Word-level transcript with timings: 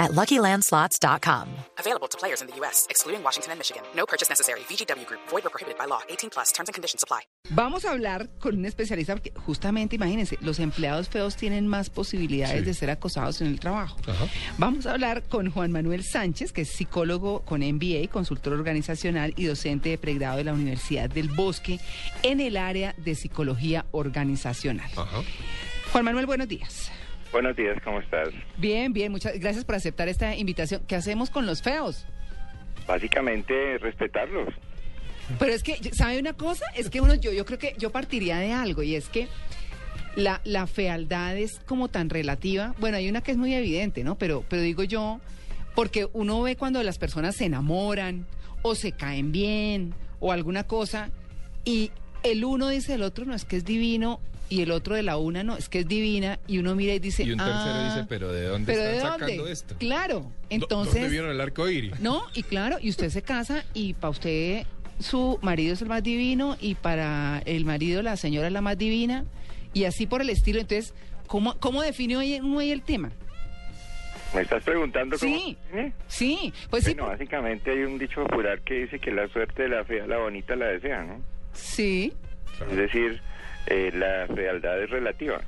at 0.00 0.12
LuckyLandSlots.com. 0.12 1.48
Available 1.78 2.08
to 2.08 2.18
players 2.18 2.40
in 2.40 2.48
the 2.48 2.56
U.S., 2.60 2.86
excluding 2.90 3.22
Washington 3.22 3.52
and 3.52 3.58
Michigan. 3.60 3.82
No 3.94 4.06
purchase 4.06 4.28
necessary. 4.28 4.60
VGW 4.60 5.06
Group. 5.06 5.20
Void 5.28 5.46
or 5.46 5.50
prohibited 5.50 5.78
by 5.78 5.86
law. 5.86 6.00
18 6.08 6.30
plus. 6.30 6.52
Terms 6.52 6.68
and 6.68 6.74
conditions 6.74 7.04
apply. 7.04 7.20
Vamos 7.50 7.84
a 7.84 7.90
hablar 7.90 8.28
con 8.38 8.56
un 8.56 8.64
especialista 8.64 9.14
porque 9.14 9.32
justamente, 9.46 9.96
imagínense, 9.96 10.38
los 10.40 10.58
empleados 10.58 11.08
feos 11.08 11.36
tienen 11.36 11.66
más 11.66 11.90
posibilidades 11.90 12.64
de 12.64 12.74
ser 12.74 12.90
acosados 12.90 13.40
en 13.40 13.48
el 13.48 13.60
trabajo. 13.60 13.96
Vamos 14.56 14.86
a 14.86 14.92
hablar 14.92 15.24
con 15.24 15.50
Juan 15.50 15.72
Manuel 15.72 16.04
Sánchez, 16.04 16.52
que 16.52 16.62
es 16.62 16.70
psicólogo 16.70 17.40
con 17.40 17.60
MBA, 17.60 18.08
consultor 18.10 18.52
organizacional 18.52 19.34
y 19.36 19.44
docente 19.44 19.90
de 19.90 19.98
pregrado 19.98 20.36
de 20.36 20.44
la 20.44 20.52
Universidad 20.52 21.10
del 21.10 21.28
Bosque 21.28 21.80
en 22.22 22.40
el 22.40 22.56
área 22.56 22.94
de 22.98 23.14
psicología 23.14 23.84
organizacional. 23.90 24.90
Juan 25.92 26.04
Manuel, 26.04 26.26
buenos 26.26 26.46
días. 26.46 26.90
Buenos 27.32 27.56
días, 27.56 27.80
¿cómo 27.84 28.00
estás? 28.00 28.30
Bien, 28.56 28.92
bien, 28.92 29.12
muchas 29.12 29.38
gracias 29.38 29.64
por 29.64 29.76
aceptar 29.76 30.08
esta 30.08 30.34
invitación. 30.34 30.82
¿Qué 30.88 30.96
hacemos 30.96 31.30
con 31.30 31.46
los 31.46 31.62
feos? 31.62 32.06
Básicamente 32.86 33.78
respetarlos. 33.78 34.52
Pero 35.38 35.52
es 35.52 35.62
que, 35.62 35.76
¿sabe 35.94 36.18
una 36.18 36.32
cosa? 36.32 36.64
Es 36.74 36.90
que 36.90 37.00
uno, 37.00 37.14
yo, 37.14 37.32
yo 37.32 37.44
creo 37.44 37.58
que 37.58 37.74
yo 37.78 37.90
partiría 37.90 38.38
de 38.38 38.52
algo 38.52 38.82
y 38.82 38.96
es 38.96 39.08
que 39.08 39.28
la, 40.16 40.40
la 40.42 40.66
fealdad 40.66 41.36
es 41.36 41.60
como 41.60 41.86
tan 41.86 42.10
relativa. 42.10 42.74
Bueno, 42.78 42.96
hay 42.96 43.08
una 43.08 43.22
que 43.22 43.30
es 43.30 43.36
muy 43.36 43.54
evidente, 43.54 44.02
¿no? 44.02 44.18
Pero, 44.18 44.44
pero 44.48 44.62
digo 44.62 44.82
yo, 44.82 45.20
porque 45.76 46.08
uno 46.12 46.42
ve 46.42 46.56
cuando 46.56 46.82
las 46.82 46.98
personas 46.98 47.36
se 47.36 47.44
enamoran 47.44 48.26
o 48.62 48.74
se 48.74 48.90
caen 48.90 49.30
bien 49.30 49.94
o 50.18 50.32
alguna 50.32 50.64
cosa 50.64 51.10
y 51.64 51.92
el 52.24 52.44
uno 52.44 52.68
dice 52.68 52.94
el 52.94 53.02
otro, 53.02 53.24
no 53.24 53.34
es 53.34 53.44
que 53.44 53.56
es 53.56 53.64
divino 53.64 54.20
y 54.50 54.60
el 54.60 54.70
otro 54.72 54.94
de 54.96 55.02
la 55.02 55.16
una 55.16 55.42
no, 55.42 55.56
es 55.56 55.68
que 55.70 55.78
es 55.78 55.88
divina 55.88 56.38
y 56.46 56.58
uno 56.58 56.74
mira 56.74 56.92
y 56.92 56.98
dice, 56.98 57.22
Y 57.22 57.30
un 57.32 57.38
tercero 57.38 57.56
"Ah, 57.64 57.94
dice, 57.94 58.06
pero 58.08 58.30
¿de 58.32 58.42
dónde 58.44 58.72
¿pero 58.72 58.82
están 58.84 58.94
de 58.94 59.00
sacando 59.12 59.36
dónde?". 59.36 59.52
esto? 59.52 59.76
Claro, 59.78 60.20
¿Dó- 60.20 60.32
entonces... 60.50 60.94
¿Dónde 60.94 61.08
vieron 61.08 61.30
el 61.30 61.40
arco 61.40 61.68
iris? 61.68 61.98
No, 62.00 62.22
y 62.34 62.42
claro, 62.42 62.76
y 62.82 62.90
usted 62.90 63.08
se 63.08 63.22
casa 63.22 63.64
y 63.72 63.94
para 63.94 64.10
usted 64.10 64.66
su 64.98 65.38
marido 65.40 65.72
es 65.72 65.80
el 65.80 65.88
más 65.88 66.02
divino 66.02 66.56
y 66.60 66.74
para 66.74 67.40
el 67.46 67.64
marido 67.64 68.02
la 68.02 68.16
señora 68.18 68.48
es 68.48 68.52
la 68.52 68.60
más 68.60 68.76
divina 68.76 69.24
y 69.72 69.84
así 69.84 70.06
por 70.06 70.20
el 70.20 70.28
estilo. 70.28 70.60
Entonces, 70.60 70.92
¿cómo, 71.26 71.56
cómo 71.58 71.80
define 71.80 72.16
hoy, 72.18 72.38
hoy 72.40 72.70
el 72.70 72.82
tema? 72.82 73.10
¿Me 74.34 74.42
estás 74.42 74.62
preguntando 74.62 75.16
cómo? 75.18 75.36
Sí, 75.38 75.56
¿Eh? 75.72 75.92
sí, 76.06 76.52
pues 76.70 76.84
sí, 76.84 76.92
Bueno, 76.94 77.08
básicamente 77.08 77.70
hay 77.70 77.78
un 77.84 77.98
dicho 77.98 78.22
popular 78.24 78.60
que 78.60 78.74
dice 78.82 78.98
que 79.00 79.10
la 79.10 79.26
suerte 79.28 79.62
de 79.64 79.68
la 79.70 79.84
fea, 79.84 80.06
la 80.06 80.18
bonita 80.18 80.54
la 80.56 80.66
desea, 80.66 81.02
¿no? 81.04 81.20
sí. 81.52 82.12
Es 82.70 82.76
decir, 82.76 83.20
eh, 83.66 83.90
la 83.94 84.26
fealdad 84.34 84.82
es 84.82 84.90
relativa. 84.90 85.40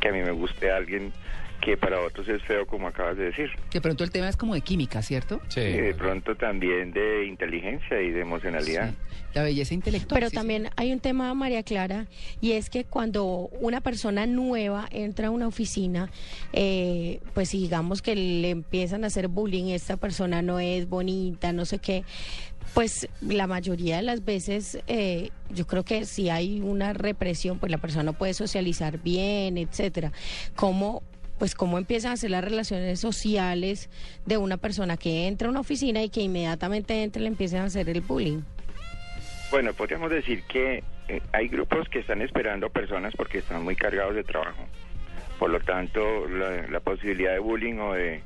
Que 0.00 0.08
a 0.08 0.12
mí 0.12 0.22
me 0.22 0.30
guste 0.30 0.70
alguien 0.70 1.12
que 1.60 1.76
para 1.76 2.00
otros 2.00 2.28
es 2.28 2.42
feo, 2.42 2.66
como 2.66 2.88
acabas 2.88 3.16
de 3.16 3.24
decir. 3.24 3.50
De 3.70 3.80
pronto 3.80 4.04
el 4.04 4.10
tema 4.10 4.28
es 4.28 4.36
como 4.36 4.54
de 4.54 4.60
química, 4.60 5.02
¿cierto? 5.02 5.40
Sí. 5.48 5.60
Y 5.60 5.76
de 5.78 5.94
pronto 5.94 6.36
también 6.36 6.92
de 6.92 7.26
inteligencia 7.26 8.00
y 8.00 8.10
de 8.10 8.20
emocionalidad. 8.20 8.90
Sí. 8.90 8.96
La 9.34 9.42
belleza 9.42 9.74
intelectual. 9.74 10.18
Pero 10.18 10.30
sí, 10.30 10.36
también 10.36 10.70
hay 10.76 10.92
un 10.92 11.00
tema, 11.00 11.32
María 11.34 11.62
Clara, 11.62 12.06
y 12.40 12.52
es 12.52 12.70
que 12.70 12.84
cuando 12.84 13.50
una 13.60 13.80
persona 13.80 14.26
nueva 14.26 14.88
entra 14.90 15.28
a 15.28 15.30
una 15.30 15.46
oficina, 15.46 16.10
eh, 16.52 17.20
pues 17.34 17.52
digamos 17.52 18.00
que 18.00 18.16
le 18.16 18.50
empiezan 18.50 19.04
a 19.04 19.08
hacer 19.08 19.28
bullying, 19.28 19.66
esta 19.66 19.96
persona 19.98 20.40
no 20.40 20.58
es 20.58 20.88
bonita, 20.88 21.52
no 21.52 21.66
sé 21.66 21.78
qué, 21.78 22.04
pues 22.74 23.08
la 23.20 23.46
mayoría 23.46 23.96
de 23.96 24.02
las 24.02 24.24
veces 24.24 24.78
eh, 24.86 25.30
yo 25.50 25.66
creo 25.66 25.84
que 25.84 26.04
si 26.04 26.30
hay 26.30 26.60
una 26.60 26.92
represión, 26.92 27.58
pues 27.58 27.70
la 27.70 27.78
persona 27.78 28.04
no 28.04 28.12
puede 28.12 28.34
socializar 28.34 28.98
bien, 29.02 29.58
etcétera. 29.58 30.12
¿Cómo 30.54 31.02
pues 31.38 31.54
cómo 31.54 31.78
empiezan 31.78 32.12
a 32.12 32.16
ser 32.16 32.30
las 32.30 32.44
relaciones 32.44 33.00
sociales 33.00 33.88
de 34.26 34.36
una 34.36 34.56
persona 34.56 34.96
que 34.96 35.26
entra 35.26 35.48
a 35.48 35.50
una 35.50 35.60
oficina 35.60 36.02
y 36.02 36.08
que 36.08 36.20
inmediatamente 36.20 37.02
entra 37.02 37.22
le 37.22 37.28
empiezan 37.28 37.60
a 37.60 37.64
hacer 37.64 37.88
el 37.88 38.00
bullying? 38.00 38.42
Bueno, 39.50 39.72
podríamos 39.72 40.10
decir 40.10 40.42
que 40.44 40.82
eh, 41.08 41.22
hay 41.32 41.48
grupos 41.48 41.88
que 41.88 42.00
están 42.00 42.20
esperando 42.20 42.68
personas 42.70 43.14
porque 43.16 43.38
están 43.38 43.62
muy 43.62 43.76
cargados 43.76 44.14
de 44.14 44.24
trabajo. 44.24 44.66
Por 45.38 45.50
lo 45.50 45.60
tanto, 45.60 46.28
la, 46.28 46.66
la 46.66 46.80
posibilidad 46.80 47.32
de 47.32 47.38
bullying 47.38 47.78
o 47.78 47.94
de 47.94 48.22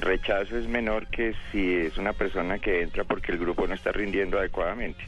rechazo 0.00 0.56
es 0.56 0.66
menor 0.66 1.06
que 1.08 1.34
si 1.50 1.74
es 1.74 1.98
una 1.98 2.12
persona 2.12 2.58
que 2.58 2.82
entra 2.82 3.04
porque 3.04 3.32
el 3.32 3.38
grupo 3.38 3.66
no 3.66 3.74
está 3.74 3.92
rindiendo 3.92 4.38
adecuadamente. 4.38 5.04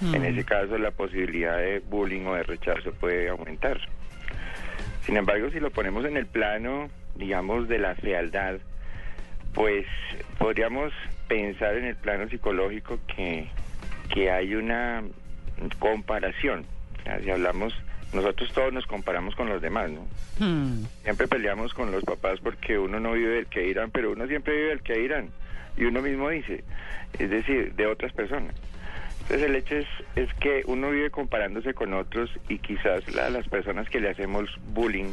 En 0.00 0.24
ese 0.24 0.44
caso, 0.44 0.78
la 0.78 0.92
posibilidad 0.92 1.56
de 1.58 1.80
bullying 1.80 2.24
o 2.26 2.34
de 2.34 2.44
rechazo 2.44 2.92
puede 2.92 3.28
aumentar. 3.28 3.80
Sin 5.08 5.16
embargo, 5.16 5.48
si 5.50 5.58
lo 5.58 5.70
ponemos 5.70 6.04
en 6.04 6.18
el 6.18 6.26
plano, 6.26 6.90
digamos, 7.14 7.66
de 7.66 7.78
la 7.78 7.94
fealdad, 7.94 8.56
pues 9.54 9.86
podríamos 10.36 10.92
pensar 11.28 11.78
en 11.78 11.86
el 11.86 11.96
plano 11.96 12.28
psicológico 12.28 12.98
que, 13.16 13.48
que 14.12 14.30
hay 14.30 14.54
una 14.54 15.02
comparación. 15.78 16.66
O 17.00 17.02
sea, 17.04 17.20
si 17.20 17.30
hablamos, 17.30 17.74
nosotros 18.12 18.52
todos 18.52 18.70
nos 18.70 18.84
comparamos 18.84 19.34
con 19.34 19.48
los 19.48 19.62
demás, 19.62 19.90
¿no? 19.90 20.06
Hmm. 20.40 20.84
Siempre 21.04 21.26
peleamos 21.26 21.72
con 21.72 21.90
los 21.90 22.04
papás 22.04 22.38
porque 22.42 22.78
uno 22.78 23.00
no 23.00 23.12
vive 23.12 23.36
del 23.36 23.46
que 23.46 23.60
dirán, 23.60 23.90
pero 23.90 24.12
uno 24.12 24.26
siempre 24.26 24.54
vive 24.54 24.68
del 24.68 24.82
que 24.82 24.98
dirán. 24.98 25.30
Y 25.78 25.84
uno 25.84 26.02
mismo 26.02 26.28
dice, 26.28 26.64
es 27.18 27.30
decir, 27.30 27.72
de 27.76 27.86
otras 27.86 28.12
personas. 28.12 28.54
Entonces 29.28 29.48
el 29.50 29.56
hecho 29.56 29.76
es, 29.76 29.86
es 30.16 30.32
que 30.40 30.62
uno 30.66 30.90
vive 30.90 31.10
comparándose 31.10 31.74
con 31.74 31.92
otros 31.92 32.30
y 32.48 32.58
quizás 32.58 33.06
la- 33.14 33.28
las 33.28 33.46
personas 33.46 33.88
que 33.90 34.00
le 34.00 34.08
hacemos 34.08 34.48
bullying 34.72 35.12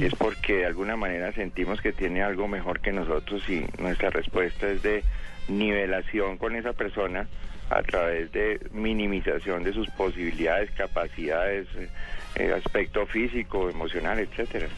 es 0.00 0.14
porque 0.14 0.58
de 0.58 0.66
alguna 0.66 0.94
manera 0.96 1.32
sentimos 1.32 1.80
que 1.80 1.92
tiene 1.92 2.22
algo 2.22 2.46
mejor 2.46 2.80
que 2.80 2.92
nosotros 2.92 3.42
y 3.48 3.64
nuestra 3.80 4.10
respuesta 4.10 4.68
es 4.70 4.82
de 4.82 5.02
nivelación 5.48 6.36
con 6.36 6.54
esa 6.54 6.74
persona 6.74 7.26
a 7.70 7.82
través 7.82 8.30
de 8.32 8.60
minimización 8.72 9.64
de 9.64 9.72
sus 9.72 9.88
posibilidades, 9.90 10.70
capacidades, 10.72 11.66
eh, 11.76 11.88
eh, 12.36 12.52
aspecto 12.52 13.06
físico, 13.06 13.70
emocional, 13.70 14.18
etcétera. 14.18 14.68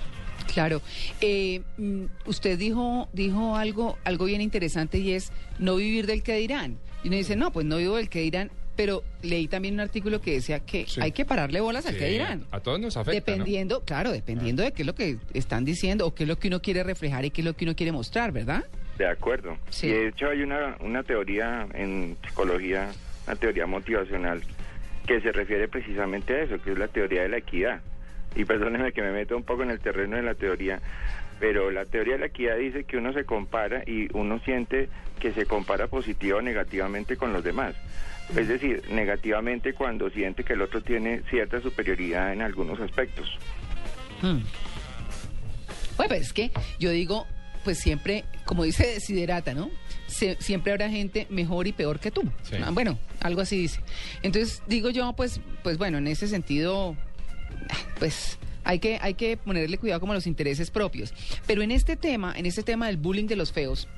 Claro. 0.55 0.81
Eh, 1.21 1.61
mm, 1.77 2.05
usted 2.27 2.57
dijo, 2.59 3.09
dijo 3.13 3.57
algo, 3.57 3.99
algo 4.05 4.25
bien 4.27 4.41
interesante 4.41 4.99
y 4.99 5.13
es 5.13 5.33
no 5.59 5.77
vivir 5.77 6.07
del 6.07 6.23
que 6.23 6.37
dirán. 6.37 6.79
Y 7.07 7.09
uno 7.09 7.19
dice, 7.19 7.37
no, 7.37 7.53
pues 7.53 7.65
no 7.65 7.77
vivo 7.77 7.95
del 7.99 8.09
que 8.09 8.19
dirán, 8.21 8.51
pero 8.75 9.05
leí 9.23 9.47
también 9.47 9.75
un 9.75 9.81
artículo 9.81 10.21
que 10.21 10.33
decía 10.33 10.59
que 10.59 10.87
Sí. 10.89 11.01
hay 11.01 11.13
que 11.13 11.25
pararle 11.25 11.61
bolas 11.61 11.87
al 11.87 11.97
que 11.97 12.09
dirán. 12.09 12.45
A 12.51 12.59
todos 12.59 12.81
nos 12.81 12.97
afecta, 12.97 13.31
¿no? 13.31 13.37
Dependiendo, 13.37 13.85
claro, 13.85 14.11
dependiendo 14.11 14.65
de 14.65 14.73
qué 14.73 14.83
es 14.83 14.87
lo 14.87 14.95
que 14.97 15.19
están 15.33 15.65
diciendo 15.65 16.05
o 16.05 16.13
qué 16.17 16.25
es 16.25 16.29
lo 16.29 16.37
que 16.37 16.49
uno 16.49 16.61
quiere 16.61 16.83
reflejar 16.83 17.25
y 17.25 17.31
qué 17.31 17.43
es 17.43 17.45
lo 17.45 17.55
que 17.55 17.65
uno 17.65 17.77
quiere 17.77 17.93
mostrar, 17.93 18.33
¿verdad? 18.33 18.65
De 18.99 19.07
acuerdo. 19.07 19.57
Sí. 19.71 19.87
Y 19.87 19.91
de 19.91 20.09
hecho 20.09 20.29
hay 20.29 20.43
una, 20.43 20.77
una 20.81 21.05
teoría 21.05 21.65
en 21.75 22.17
psicología, 22.27 22.91
una 23.29 23.37
teoría 23.37 23.67
motivacional, 23.69 24.43
que 25.07 25.21
se 25.21 25.31
refiere 25.31 25.69
precisamente 25.69 26.35
a 26.35 26.43
eso, 26.43 26.61
que 26.61 26.73
es 26.73 26.79
la 26.79 26.89
teoría 26.89 27.23
de 27.23 27.29
la 27.29 27.37
equidad. 27.37 27.83
Y 28.35 28.45
perdónenme 28.45 28.91
que 28.91 29.01
me 29.01 29.13
meto 29.13 29.37
un 29.37 29.45
poco 29.45 29.63
en 29.63 29.71
el 29.71 29.79
terreno 29.79 30.17
de 30.17 30.23
la 30.23 30.35
teoría, 30.35 30.81
pero 31.41 31.71
la 31.71 31.85
teoría 31.85 32.15
de 32.15 32.21
la 32.21 32.27
equidad 32.27 32.57
dice 32.57 32.85
que 32.85 32.97
uno 32.97 33.13
se 33.13 33.25
compara 33.25 33.83
y 33.87 34.09
uno 34.17 34.41
siente 34.45 34.89
que 35.21 35.33
se 35.33 35.47
compara 35.47 35.87
positiva 35.89 36.39
o 36.39 36.43
negativamente 36.43 37.17
con 37.17 37.33
los 37.33 37.43
demás. 37.45 37.75
Es 38.37 38.49
decir, 38.49 38.83
negativamente 38.91 39.73
cuando 39.73 40.11
siente 40.11 40.43
que 40.45 40.55
el 40.55 40.63
otro 40.63 40.81
tiene 40.83 41.23
cierta 41.31 41.61
superioridad 41.61 42.33
en 42.33 42.43
algunos 42.43 42.81
aspectos. 42.81 43.39
Hmm. 44.23 44.41
Bueno, 45.97 46.09
pues 46.09 46.23
es 46.23 46.33
que 46.33 46.51
yo 46.79 46.91
digo, 46.91 47.27
pues 47.65 47.79
siempre, 47.79 48.25
como 48.45 48.65
dice 48.65 48.87
Desiderata, 48.87 49.55
¿no? 49.55 49.71
Se- 50.07 50.37
siempre 50.41 50.73
habrá 50.73 50.89
gente 50.91 51.27
mejor 51.31 51.67
y 51.67 51.73
peor 51.73 51.99
que 52.01 52.11
tú. 52.11 52.23
Sí. 52.43 52.57
Ah, 52.63 52.71
bueno, 52.73 52.99
algo 53.21 53.41
así 53.41 53.57
dice. 53.59 53.81
Entonces 54.23 54.63
digo 54.67 54.91
yo, 54.91 55.13
pues, 55.15 55.41
pues 55.63 55.79
bueno, 55.79 55.99
en 55.99 56.07
ese 56.07 56.29
sentido, 56.29 56.97
pues 57.99 58.39
hay 58.67 58.79
que, 58.81 58.99
hay 59.01 59.15
que 59.15 59.37
ponerle 59.37 59.79
cuidado 59.79 60.01
como 60.01 60.13
a 60.13 60.15
los 60.17 60.27
intereses 60.27 60.71
propios. 60.71 61.15
Pero 61.47 61.63
en 61.63 61.71
este 61.71 61.97
tema, 61.97 62.35
en 62.37 62.45
este 62.47 62.63
tema 62.63 62.87
del 62.89 62.97
bullying 62.99 63.27
de 63.27 63.37
los 63.37 63.53
feos, 63.53 63.89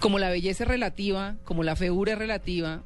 como 0.00 0.18
la 0.18 0.30
belleza 0.30 0.64
es 0.64 0.68
relativa, 0.68 1.36
como 1.44 1.62
la 1.62 1.76
feura 1.76 2.12
es 2.12 2.18
relativa, 2.18 2.82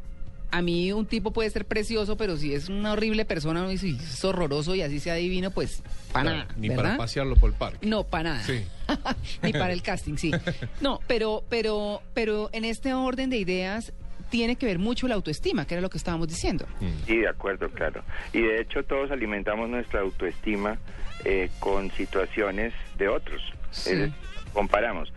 a 0.50 0.62
mí 0.62 0.92
un 0.92 1.04
tipo 1.06 1.32
puede 1.32 1.50
ser 1.50 1.66
precioso, 1.66 2.16
pero 2.16 2.36
si 2.36 2.54
es 2.54 2.68
una 2.70 2.92
horrible 2.92 3.24
persona, 3.26 3.66
"Uy, 3.66 3.74
es 3.74 4.24
horroroso 4.24 4.74
y 4.74 4.80
así 4.82 4.98
sea 4.98 5.14
divino, 5.14 5.50
pues 5.50 5.82
para 6.12 6.22
Claro, 6.30 6.38
nada. 6.38 6.54
Ni 6.56 6.68
¿verdad? 6.68 6.82
para 6.84 6.96
pasearlo 6.96 7.36
por 7.36 7.50
el 7.50 7.56
parque. 7.56 7.86
No, 7.86 8.04
para 8.04 8.30
nada. 8.30 8.44
Sí. 8.44 8.64
Ni 9.42 9.52
para 9.52 9.72
el 9.72 9.82
casting, 9.82 10.16
sí. 10.16 10.30
No, 10.80 11.00
pero, 11.06 11.44
pero, 11.50 12.00
pero 12.14 12.48
en 12.52 12.64
este 12.64 12.94
orden 12.94 13.28
de 13.30 13.36
ideas, 13.38 13.92
tiene 14.30 14.56
que 14.56 14.66
ver 14.66 14.78
mucho 14.78 15.08
la 15.08 15.14
autoestima, 15.14 15.66
que 15.66 15.74
era 15.74 15.80
lo 15.80 15.90
que 15.90 15.98
estábamos 15.98 16.28
diciendo. 16.28 16.66
Sí, 17.06 17.18
de 17.18 17.28
acuerdo, 17.28 17.68
claro. 17.70 18.02
Y 18.32 18.40
de 18.42 18.60
hecho 18.60 18.82
todos 18.84 19.10
alimentamos 19.10 19.68
nuestra 19.68 20.00
autoestima 20.00 20.78
eh, 21.24 21.50
con 21.58 21.90
situaciones 21.92 22.72
de 22.96 23.08
otros. 23.08 23.42
Sí. 23.70 23.90
Es- 23.92 24.10
comparamos. 24.52 25.12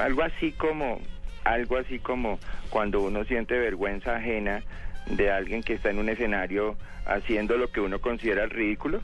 Algo 0.00 0.22
así 0.22 0.52
como, 0.52 1.00
algo 1.44 1.76
así 1.78 1.98
como 1.98 2.38
cuando 2.70 3.00
uno 3.02 3.24
siente 3.24 3.58
vergüenza 3.58 4.16
ajena 4.16 4.62
de 5.06 5.30
alguien 5.30 5.62
que 5.62 5.74
está 5.74 5.90
en 5.90 5.98
un 5.98 6.08
escenario 6.08 6.76
haciendo 7.06 7.56
lo 7.56 7.68
que 7.70 7.80
uno 7.80 8.00
considera 8.00 8.46
ridículo. 8.46 9.00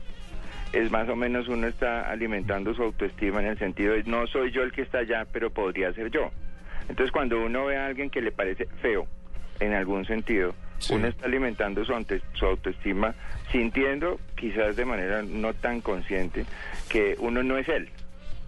Es 0.73 0.89
más 0.91 1.07
o 1.09 1.15
menos 1.15 1.47
uno 1.49 1.67
está 1.67 2.09
alimentando 2.09 2.73
su 2.73 2.81
autoestima 2.83 3.39
en 3.41 3.47
el 3.47 3.59
sentido 3.59 3.93
de 3.93 4.03
no 4.03 4.25
soy 4.27 4.51
yo 4.51 4.63
el 4.63 4.71
que 4.71 4.81
está 4.83 4.99
allá, 4.99 5.25
pero 5.31 5.49
podría 5.51 5.91
ser 5.93 6.09
yo. 6.11 6.31
Entonces 6.89 7.11
cuando 7.11 7.39
uno 7.43 7.65
ve 7.65 7.77
a 7.77 7.85
alguien 7.87 8.09
que 8.09 8.21
le 8.21 8.31
parece 8.31 8.65
feo, 8.81 9.05
en 9.61 9.73
algún 9.73 10.05
sentido, 10.05 10.53
Sí. 10.79 10.93
uno 10.95 11.07
está 11.07 11.25
alimentando 11.27 11.85
su, 11.85 11.93
ante- 11.93 12.21
su 12.33 12.45
autoestima 12.45 13.13
sintiendo, 13.51 14.19
quizás 14.35 14.75
de 14.75 14.83
manera 14.83 15.21
no 15.21 15.53
tan 15.53 15.79
consciente, 15.81 16.45
que 16.89 17.15
uno 17.19 17.43
no 17.43 17.57
es 17.57 17.69
él. 17.69 17.89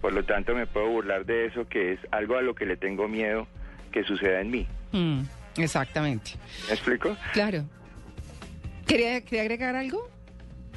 Por 0.00 0.12
lo 0.12 0.24
tanto, 0.24 0.54
me 0.54 0.66
puedo 0.66 0.88
burlar 0.88 1.24
de 1.24 1.46
eso, 1.46 1.66
que 1.68 1.92
es 1.92 2.00
algo 2.10 2.36
a 2.36 2.42
lo 2.42 2.54
que 2.54 2.66
le 2.66 2.76
tengo 2.76 3.06
miedo 3.08 3.46
que 3.92 4.02
suceda 4.02 4.40
en 4.40 4.50
mí. 4.50 4.66
Mm, 4.92 5.20
exactamente. 5.58 6.32
¿Me 6.66 6.74
explico? 6.74 7.16
Claro. 7.32 7.64
¿Quería, 8.86 9.20
quería 9.20 9.42
agregar 9.42 9.76
algo? 9.76 10.10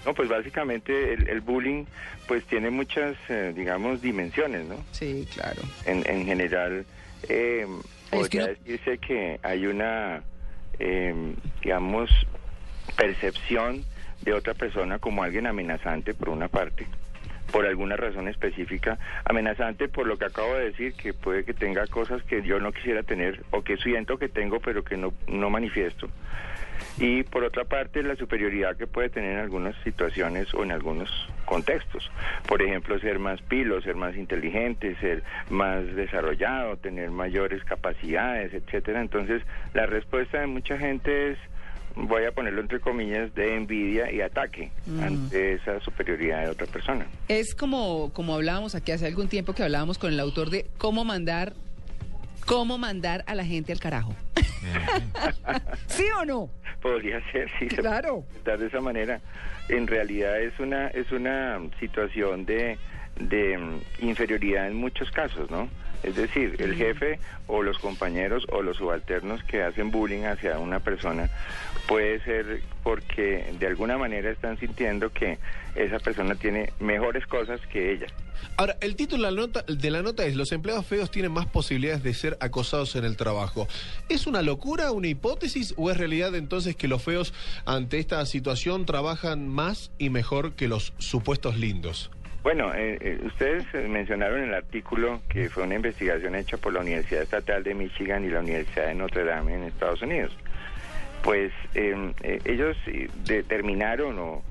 No, 0.06 0.13
pues 0.13 0.30
básicamente 0.30 1.13
el, 1.13 1.28
el 1.28 1.42
bullying 1.42 1.86
pues 2.28 2.45
tiene 2.45 2.69
muchas, 2.69 3.16
eh, 3.30 3.51
digamos, 3.56 4.01
dimensiones, 4.01 4.66
¿no? 4.68 4.75
Sí, 4.92 5.28
claro. 5.33 5.62
En, 5.86 6.07
en 6.07 6.25
general, 6.25 6.86
eh, 7.28 7.66
Es 8.12 8.30
que 8.30 8.39
podría 8.39 8.42
no- 8.42 8.48
decirse 8.48 8.98
que 9.00 9.39
hay 9.44 9.65
una, 9.68 10.21
eh, 10.80 11.33
digamos, 11.62 12.09
percepción 12.95 13.83
de 14.21 14.33
otra 14.33 14.54
persona 14.54 15.00
como 15.00 15.24
alguien 15.24 15.48
amenazante, 15.48 16.13
por 16.13 16.30
una 16.30 16.48
parte, 16.48 16.88
por 17.51 17.65
alguna 17.65 17.95
razón 17.95 18.27
específica, 18.27 18.98
amenazante 19.25 19.88
por 19.88 20.07
lo 20.07 20.18
que 20.18 20.25
acabo 20.25 20.56
de 20.56 20.65
decir, 20.65 20.94
que 20.94 21.13
puede 21.13 21.44
que 21.45 21.54
tenga 21.54 21.86
cosas 21.88 22.24
que 22.24 22.42
yo 22.42 22.59
no 22.59 22.71
quisiera 22.71 23.04
tener 23.04 23.44
o 23.51 23.62
que 23.62 23.77
siento 23.77 24.18
que 24.18 24.27
tengo 24.30 24.59
pero 24.59 24.83
que 24.83 24.98
no, 24.98 25.13
no 25.27 25.50
manifiesto. 25.50 26.09
Y 27.00 27.24
por 27.24 27.44
otra 27.44 27.65
parte, 27.65 28.01
la 28.03 28.15
superioridad 28.15 28.75
que 28.75 28.88
puede 28.88 29.09
tener 29.09 29.33
en 29.33 29.39
algunas 29.39 29.75
situaciones 29.83 30.53
o 30.53 30.63
en 30.63 30.71
algunos 30.71 31.09
contextos. 31.45 32.09
Por 32.47 32.62
ejemplo, 32.62 33.00
ser 33.00 33.19
más 33.19 33.41
pilo, 33.41 33.81
ser 33.81 33.95
más 33.95 34.15
inteligente, 34.15 34.95
ser 35.00 35.24
más 35.50 35.83
desarrollado, 35.95 36.77
tener 36.77 37.09
mayores 37.09 37.63
capacidades, 37.63 38.53
etcétera. 38.53 39.01
Entonces, 39.01 39.41
la 39.74 39.85
respuesta 39.85 40.39
de 40.39 40.47
mucha 40.47 40.77
gente 40.77 41.31
es, 41.31 41.38
voy 41.95 42.25
a 42.25 42.31
ponerlo 42.31 42.62
entre 42.62 42.80
comillas, 42.80 43.33
de 43.33 43.56
envidia 43.56 44.12
y 44.12 44.21
ataque 44.21 44.71
ante 45.01 45.53
esa 45.53 45.80
superioridad 45.80 46.44
de 46.44 46.50
otra 46.50 46.68
persona. 46.68 47.07
Es 47.27 47.56
como, 47.56 48.12
como 48.13 48.35
hablábamos 48.35 48.75
aquí 48.75 48.91
hace 48.91 49.07
algún 49.07 49.27
tiempo 49.27 49.53
que 49.53 49.63
hablábamos 49.63 49.97
con 49.97 50.13
el 50.13 50.19
autor 50.19 50.50
de 50.50 50.68
cómo 50.77 51.06
mandar, 51.06 51.53
cómo 52.45 52.77
mandar 52.77 53.23
a 53.27 53.35
la 53.35 53.45
gente 53.45 53.71
al 53.71 53.80
carajo. 53.80 54.13
¿Sí 55.88 56.03
o 56.19 56.25
no? 56.25 56.50
Podría 56.94 57.22
ser, 57.31 57.50
sí, 57.60 57.69
se 57.69 57.78
Claro. 57.78 58.07
puede 58.07 58.18
interpretar 58.28 58.60
de 58.60 58.68
esa 58.68 58.81
manera. 58.81 59.22
En 59.69 59.88
realidad 59.88 60.39
es 60.42 60.57
una 60.60 60.88
es 60.88 61.12
una 61.12 61.60
situación 61.80 62.45
de, 62.45 62.78
de 63.19 63.57
mm, 63.57 63.81
inferioridad 64.00 64.68
en 64.68 64.75
muchos 64.75 65.12
casos, 65.12 65.50
¿no? 65.51 65.69
Es 66.04 66.16
decir, 66.16 66.56
el 66.60 66.75
jefe 66.75 67.19
o 67.48 67.63
los 67.63 67.80
compañeros 67.80 68.45
o 68.51 68.62
los 68.62 68.78
subalternos 68.78 69.44
que 69.44 69.63
hacen 69.63 69.89
bullying 69.89 70.25
hacia 70.25 70.60
una 70.60 70.80
persona 70.80 71.28
puede 71.88 72.19
ser 72.22 72.62
porque 72.84 73.51
de 73.60 73.68
alguna 73.68 73.98
manera 73.98 74.30
están 74.30 74.57
sintiendo 74.60 75.10
que 75.12 75.40
esa 75.75 75.98
persona 76.00 76.36
tiene 76.36 76.72
mejores 76.80 77.25
cosas 77.25 77.60
que 77.68 77.92
ella. 77.94 78.07
Ahora, 78.57 78.78
el 78.81 78.95
título 78.95 79.25
de 79.25 79.31
la, 79.31 79.42
nota, 79.42 79.63
de 79.68 79.92
la 79.92 80.01
nota 80.01 80.25
es 80.25 80.36
Los 80.36 80.51
empleados 80.51 80.86
feos 80.86 81.12
tienen 81.12 81.31
más 81.31 81.45
posibilidades 81.45 82.04
de 82.04 82.13
ser 82.13 82.38
acosados 82.39 82.95
en 82.95 83.06
el 83.06 83.18
trabajo. 83.18 83.68
¿Es 84.10 84.28
una 84.28 84.42
locura, 84.42 84.92
una 84.92 85.07
hipótesis 85.07 85.74
o 85.78 85.92
es 85.92 85.98
realidad 85.98 86.36
entonces 86.36 86.75
que 86.75 86.88
los 86.88 87.04
feos 87.04 87.34
ante 87.66 88.00
esta 88.00 88.25
situación 88.25 88.86
trabajan 88.86 89.48
más 89.48 89.92
y 89.98 90.10
mejor 90.10 90.54
que 90.54 90.68
los 90.68 90.94
supuestos 90.98 91.57
lindos? 91.57 92.12
Bueno, 92.44 92.74
eh, 92.74 92.98
eh, 93.01 93.19
ustedes 93.25 93.66
eh, 93.74 93.88
mencionaron 93.89 94.40
en 94.40 94.50
el 94.50 94.54
artículo 94.54 95.22
que 95.28 95.50
fue 95.50 95.63
una 95.63 95.75
investigación 95.75 96.33
hecha 96.36 96.57
por 96.57 96.72
la 96.72 96.80
Universidad 96.80 97.24
Estatal 97.24 97.63
de 97.63 97.74
Michigan 97.74 98.24
y 98.24 98.30
la 98.30 98.40
Universidad 98.40 98.88
de 98.88 98.95
Notre 98.95 99.25
Dame 99.25 99.56
en 99.56 99.63
Estados 99.63 100.01
Unidos. 100.01 100.31
Pues 101.24 101.51
eh, 101.74 102.13
eh, 102.24 102.40
ellos 102.45 102.78
eh, 102.88 103.10
determinaron 103.25 104.18
o 104.19 104.44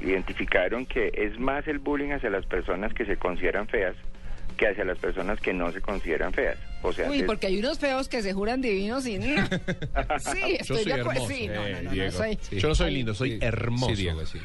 identificaron 0.00 0.86
que 0.86 1.10
es 1.14 1.38
más 1.38 1.66
el 1.68 1.78
bullying 1.78 2.10
hacia 2.12 2.30
las 2.30 2.46
personas 2.46 2.92
que 2.94 3.04
se 3.06 3.16
consideran 3.16 3.66
feas 3.68 3.94
que 4.56 4.66
hacia 4.68 4.86
las 4.86 4.96
personas 4.96 5.38
que 5.38 5.52
no 5.52 5.70
se 5.70 5.82
consideran 5.82 6.32
feas. 6.32 6.56
O 6.82 6.90
sea, 6.90 7.10
Uy, 7.10 7.18
es- 7.18 7.24
porque 7.24 7.46
hay 7.48 7.58
unos 7.58 7.78
feos 7.78 8.08
que 8.08 8.22
se 8.22 8.32
juran 8.32 8.62
divinos 8.62 9.06
y... 9.06 9.18
no. 9.18 9.26
Sí, 10.18 10.56
estoy 10.58 10.84
de 10.84 10.94
acuerdo. 10.94 11.26
Sí, 11.28 11.46
no, 11.48 11.68
no, 11.68 11.82
no, 11.82 12.04
no, 12.04 12.10
soy- 12.10 12.38
sí. 12.40 12.56
Yo 12.58 12.68
no 12.68 12.74
soy 12.74 12.90
lindo, 12.94 13.12
soy 13.12 13.32
Sí, 13.32 13.38
hermoso. 13.42 13.94
Sí, 13.94 14.02
Diego, 14.02 14.24
sí. 14.24 14.38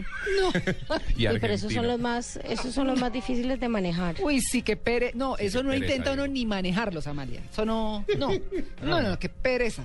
Y 1.15 1.27
Sí, 1.27 1.37
pero 1.39 1.53
esos 1.53 1.71
son 1.71 1.87
los 1.87 1.97
más, 1.99 2.37
esos 2.43 2.73
son 2.73 2.87
los 2.87 2.99
más 2.99 3.13
difíciles 3.13 3.57
de 3.61 3.69
manejar. 3.69 4.15
Uy, 4.21 4.41
sí, 4.41 4.63
qué 4.63 4.75
pere... 4.75 5.11
No, 5.13 5.37
eso 5.37 5.63
no 5.63 5.69
pereza, 5.69 5.85
intenta 5.85 6.11
uno 6.13 6.27
ni 6.27 6.45
manejarlos, 6.45 7.07
Amalia. 7.07 7.41
Eso 7.49 7.63
no... 7.65 8.03
No, 8.17 8.31
no, 8.83 9.01
no, 9.01 9.17
qué 9.17 9.29
pereza. 9.29 9.83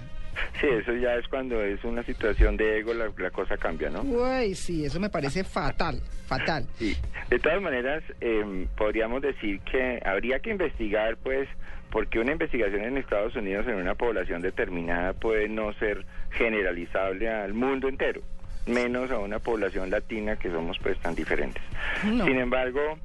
Sí, 0.61 0.67
eso 0.69 0.93
ya 0.95 1.15
es 1.17 1.27
cuando 1.29 1.63
es 1.63 1.83
una 1.85 2.03
situación 2.03 2.57
de 2.57 2.79
ego, 2.79 2.95
la, 2.95 3.11
la 3.19 3.31
cosa 3.31 3.57
cambia, 3.57 3.91
¿no? 3.91 4.03
Uy, 4.03 4.55
sí, 4.55 4.85
eso 4.85 5.01
me 5.01 5.09
parece 5.09 5.45
fatal, 5.45 6.01
fatal. 6.27 6.67
Sí, 6.79 6.97
de 7.29 7.39
todas 7.39 7.61
maneras, 7.61 8.03
eh, 8.21 8.67
podríamos 8.77 9.23
decir 9.23 9.61
que 9.61 10.01
habría 10.05 10.39
que 10.41 10.51
investigar, 10.51 11.17
pues, 11.19 11.49
porque 11.91 12.19
una 12.19 12.33
investigación 12.33 12.85
en 12.85 12.97
Estados 12.99 13.35
Unidos 13.37 13.67
en 13.67 13.77
una 13.77 13.95
población 13.95 14.43
determinada 14.43 15.13
puede 15.13 15.49
no 15.49 15.73
ser 15.75 16.05
generalizable 16.31 17.29
al 17.29 17.55
mundo 17.55 17.89
entero, 17.89 18.23
menos 18.67 19.11
a 19.11 19.19
una 19.19 19.39
población 19.39 19.91
latina 19.91 20.37
que 20.37 20.51
somos, 20.51 20.79
pues, 20.79 20.99
tan 20.99 21.15
diferentes. 21.15 21.63
No. 22.05 22.25
Sin 22.25 22.39
embargo, 22.39 22.99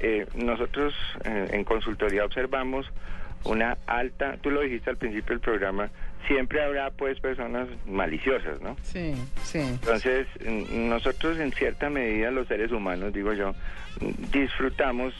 eh, 0.00 0.26
nosotros 0.34 0.94
eh, 1.24 1.48
en 1.52 1.64
consultoría 1.64 2.24
observamos 2.24 2.86
una 3.44 3.76
alta, 3.86 4.36
tú 4.40 4.50
lo 4.50 4.60
dijiste 4.62 4.90
al 4.90 4.96
principio 4.96 5.34
del 5.34 5.40
programa, 5.40 5.90
siempre 6.26 6.62
habrá, 6.62 6.90
pues, 6.90 7.18
personas 7.20 7.68
maliciosas, 7.86 8.60
¿no? 8.60 8.76
Sí, 8.82 9.14
sí. 9.42 9.58
Entonces, 9.58 10.26
nosotros 10.42 11.38
en 11.38 11.52
cierta 11.52 11.90
medida, 11.90 12.30
los 12.30 12.48
seres 12.48 12.72
humanos, 12.72 13.12
digo 13.12 13.32
yo, 13.34 13.54
disfrutamos, 14.32 15.14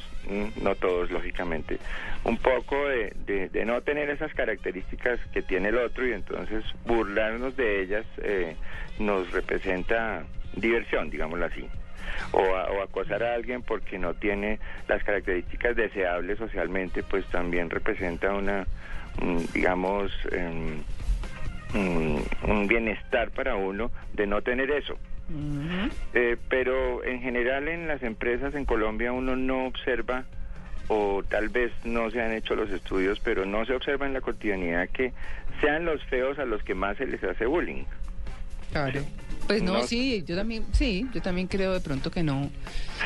no 0.57 0.75
todos 0.77 1.11
lógicamente, 1.11 1.79
un 2.25 2.39
poco 2.39 2.77
de, 2.89 3.13
de- 3.27 3.49
de 3.51 3.65
no 3.65 3.81
tener 3.83 4.09
esas 4.11 4.33
características 4.35 5.21
que 5.33 5.43
tiene 5.43 5.69
el 5.69 5.79
otro 5.79 6.07
y 6.07 6.13
entonces 6.13 6.65
burlarnos 6.85 7.57
de 7.57 7.83
ellas 7.83 8.07
eh, 8.23 8.57
nos 8.99 9.31
representa 9.33 10.25
diversión, 10.55 11.11
digámoslo 11.11 11.47
así. 11.47 11.69
O, 12.33 12.41
a- 12.57 12.71
o 12.71 12.83
acosar 12.83 13.23
a 13.23 13.35
alguien 13.35 13.63
porque 13.63 13.99
no 13.99 14.15
tiene 14.15 14.59
las 14.89 15.03
características 15.05 15.77
deseables 15.77 16.39
socialmente, 16.39 17.03
pues 17.03 17.25
también 17.27 17.71
representa 17.71 18.33
una, 18.33 18.67
mm, 19.21 19.39
digamos, 19.53 20.13
em, 20.33 20.83
mm, 21.73 22.23
un 22.51 22.67
bienestar 22.67 23.31
para 23.31 23.55
uno 23.57 23.91
de 24.13 24.27
no 24.27 24.43
tener 24.43 24.71
eso. 24.71 24.99
Eh, 26.13 26.37
pero 26.49 27.03
en 27.05 27.21
general 27.23 27.69
en 27.69 27.89
las 27.89 28.03
empresas 28.03 28.55
en 28.55 28.65
Colombia 28.65 29.11
uno 29.13 29.37
no 29.37 29.67
observa, 29.67 30.25
o 30.89 31.23
tal 31.29 31.49
vez 31.49 31.73
no 31.85 32.11
se 32.11 32.21
han 32.21 32.33
hecho 32.33 32.55
los 32.55 32.71
estudios, 32.71 33.19
pero 33.21 33.47
no 33.47 33.65
se 33.65 33.75
observa 33.75 34.07
en 34.07 34.13
la 34.13 34.21
cotidianidad 34.21 34.89
que 34.91 35.13
sean 35.61 35.85
los 35.87 36.05
feos 36.05 36.39
a 36.39 36.45
los 36.45 36.63
que 36.63 36.75
más 36.75 36.97
se 36.99 37.07
les 37.07 37.25
hace 37.25 37.47
bullying. 37.47 37.85
Claro. 38.71 39.01
Pues 39.47 39.63
no, 39.63 39.75
No. 39.75 39.87
sí, 39.87 40.25
yo 40.27 40.37
también, 40.37 40.65
sí, 40.73 41.07
yo 41.13 41.21
también 41.21 41.47
creo 41.49 41.73
de 41.75 41.81
pronto 41.81 42.11
que 42.11 42.23
no. 42.23 42.51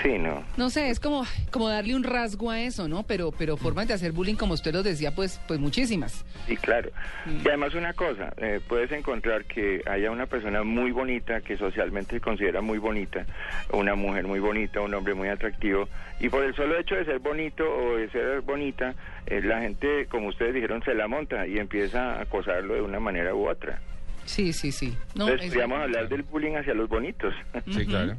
Sí, 0.03 0.19
no. 0.19 0.45
No 0.57 0.71
sé, 0.71 0.91
es 0.91 1.01
como, 1.01 1.25
como 1.51 1.69
darle 1.69 1.97
un 1.97 2.05
rasgo 2.05 2.51
a 2.51 2.61
eso, 2.61 2.87
¿no? 2.87 3.03
Pero, 3.03 3.33
pero 3.33 3.57
formas 3.57 3.89
de 3.89 3.95
hacer 3.95 4.13
bullying, 4.13 4.37
como 4.37 4.55
usted 4.55 4.73
lo 4.73 4.83
decía, 4.83 5.15
pues, 5.15 5.41
pues 5.49 5.59
muchísimas. 5.59 6.25
Sí, 6.47 6.57
claro. 6.57 6.91
Y 7.27 7.49
además 7.49 7.75
una 7.75 7.93
cosa, 7.93 8.33
eh, 8.37 8.61
puedes 8.69 8.93
encontrar 8.93 9.45
que 9.47 9.83
haya 9.87 10.11
una 10.11 10.27
persona 10.27 10.63
muy 10.63 10.93
bonita, 10.93 11.41
que 11.41 11.57
socialmente 11.57 12.17
se 12.17 12.21
considera 12.21 12.61
muy 12.61 12.79
bonita, 12.79 13.27
una 13.73 13.95
mujer 13.97 14.27
muy 14.27 14.39
bonita, 14.39 14.81
un 14.81 14.95
hombre 14.95 15.15
muy 15.15 15.29
atractivo, 15.29 15.89
y 16.21 16.29
por 16.29 16.45
el 16.45 16.55
solo 16.55 16.79
hecho 16.79 16.95
de 16.95 17.05
ser 17.05 17.19
bonito 17.19 17.65
o 17.65 17.97
de 17.97 18.09
ser 18.11 18.41
bonita, 18.43 18.95
eh, 19.27 19.41
la 19.43 19.61
gente, 19.61 20.07
como 20.07 20.29
ustedes 20.29 20.55
dijeron, 20.55 20.83
se 20.85 20.95
la 20.95 21.09
monta 21.09 21.47
y 21.47 21.59
empieza 21.59 22.15
a 22.15 22.23
acosarlo 22.23 22.75
de 22.75 22.83
una 22.83 23.01
manera 23.01 23.35
u 23.35 23.49
otra. 23.49 23.81
Sí, 24.29 24.53
sí, 24.53 24.73
sí. 24.73 24.89
No, 25.15 25.25
Entonces 25.25 25.47
es- 25.47 25.53
podríamos 25.53 25.81
hablar 25.81 26.09
del 26.09 26.23
bullying 26.23 26.53
hacia 26.57 26.75
los 26.75 26.87
bonitos. 26.89 27.33
Sí, 27.71 27.87
claro. 27.87 28.15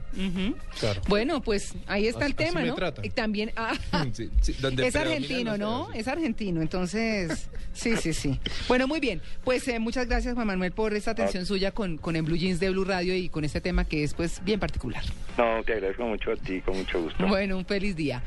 Bueno, 1.08 1.42
pues 1.42 1.76
ahí 1.88 2.08
está 2.08 2.26
Así- 2.26 2.32
el 2.32 2.36
tema, 2.36 2.62
¿no? 2.64 2.76
Y 3.04 3.10
también, 3.12 3.52
ah, 3.56 3.74
Sí, 4.14 4.30
sí, 4.42 4.54
donde 4.60 4.88
es 4.88 4.96
argentino, 4.96 5.58
¿no? 5.58 5.92
Es 5.94 6.08
argentino, 6.08 6.62
entonces, 6.62 7.50
sí, 7.74 7.96
sí, 7.98 8.14
sí. 8.14 8.40
Bueno, 8.68 8.88
muy 8.88 9.00
bien. 9.00 9.22
Pues 9.44 9.68
eh, 9.68 9.80
muchas 9.80 10.08
gracias, 10.08 10.34
Juan 10.34 10.48
Manuel, 10.48 10.72
por 10.72 10.94
esta 10.94 11.12
atención 11.12 11.46
suya 11.46 11.72
con, 11.72 11.98
con 11.98 12.16
el 12.16 12.24
Blue 12.24 12.36
Jeans 12.38 12.60
de 12.60 12.70
Blue 12.72 12.86
Radio 12.86 13.16
y 13.16 13.30
con 13.30 13.44
este 13.44 13.62
tema 13.62 13.86
que 13.86 14.04
es, 14.04 14.14
pues, 14.16 14.44
bien 14.44 14.60
particular. 14.60 15.04
No, 15.38 15.64
te 15.64 15.74
agradezco 15.74 16.04
mucho 16.06 16.32
a 16.32 16.36
ti, 16.36 16.60
con 16.62 16.76
mucho 16.78 17.02
gusto. 17.02 17.28
Bueno, 17.28 17.58
un 17.58 17.66
feliz 17.66 17.96
día. 17.96 18.22